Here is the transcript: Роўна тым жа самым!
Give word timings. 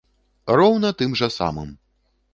Роўна 0.59 0.89
тым 1.01 1.11
жа 1.23 1.31
самым! 1.37 1.69